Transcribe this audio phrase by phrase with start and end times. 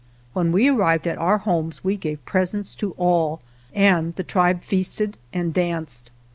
[0.33, 3.39] When we arrived at our homes we gave presents to all,
[3.71, 6.09] and the tribe feasted and danced.